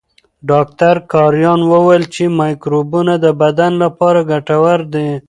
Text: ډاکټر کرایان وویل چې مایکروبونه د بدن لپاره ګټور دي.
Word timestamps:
ډاکټر 0.51 0.95
کرایان 1.11 1.61
وویل 1.71 2.03
چې 2.13 2.23
مایکروبونه 2.39 3.13
د 3.25 3.27
بدن 3.41 3.71
لپاره 3.83 4.19
ګټور 4.31 4.79
دي. 4.93 5.09